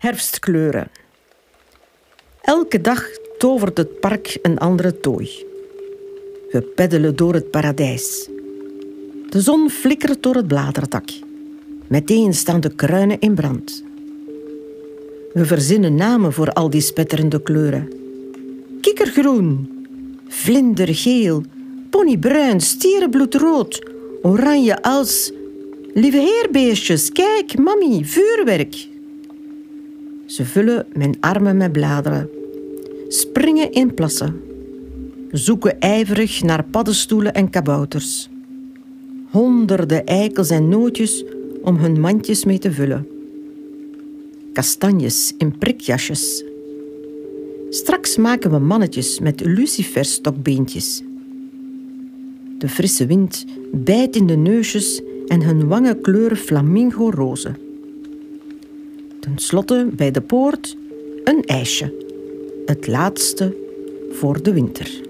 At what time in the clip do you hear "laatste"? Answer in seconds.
62.86-63.56